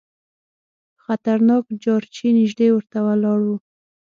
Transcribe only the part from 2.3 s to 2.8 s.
نیژدې